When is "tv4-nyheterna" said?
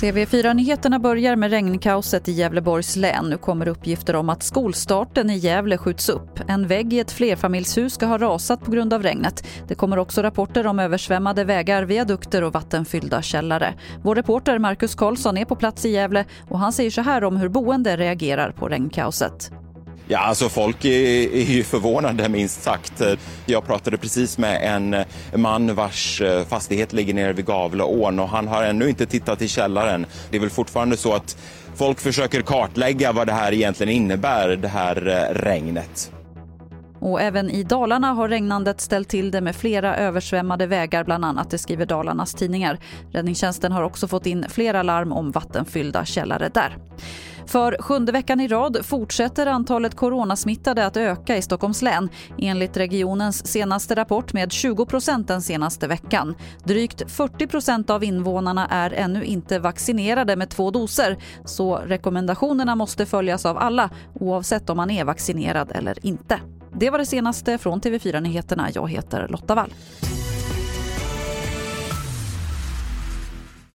0.00-0.98